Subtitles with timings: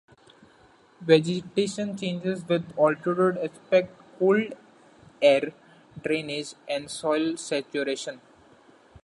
[1.01, 4.51] Vegetation changes with altitude, aspect, cold
[5.21, 5.53] air
[6.01, 8.19] drainage and soil saturation.